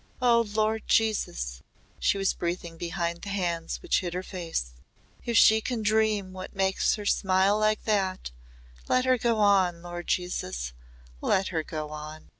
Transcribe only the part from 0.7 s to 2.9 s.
Jesus," she was breathing